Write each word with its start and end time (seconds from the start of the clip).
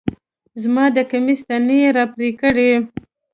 زما 0.61 0.85
د 0.95 0.97
کميس 1.11 1.39
تڼۍ 1.47 1.77
يې 1.83 1.89
راپرې 1.97 2.29
کړې 2.41 2.71